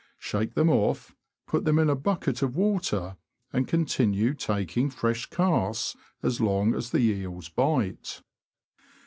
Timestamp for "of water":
2.41-3.17